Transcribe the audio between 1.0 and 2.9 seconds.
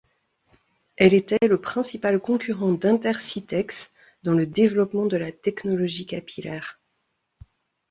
était le principal concurrent